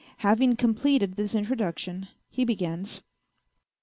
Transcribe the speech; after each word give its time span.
Having 0.17 0.55
completed 0.55 1.13
this 1.15 1.35
introduction, 1.35 2.07
he 2.31 2.43
begins. 2.43 3.03